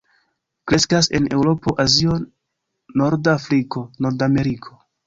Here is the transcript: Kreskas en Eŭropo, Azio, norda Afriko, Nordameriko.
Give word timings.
Kreskas 0.71 1.09
en 1.19 1.27
Eŭropo, 1.37 1.75
Azio, 1.85 2.17
norda 3.03 3.39
Afriko, 3.43 3.89
Nordameriko. 4.09 4.81